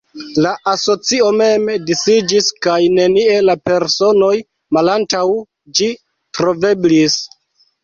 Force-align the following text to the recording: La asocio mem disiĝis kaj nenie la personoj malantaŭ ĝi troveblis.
La 0.43 0.51
asocio 0.69 1.27
mem 1.41 1.67
disiĝis 1.89 2.47
kaj 2.67 2.79
nenie 2.95 3.37
la 3.51 3.57
personoj 3.71 4.33
malantaŭ 4.79 5.23
ĝi 5.83 5.93
troveblis. 6.39 7.23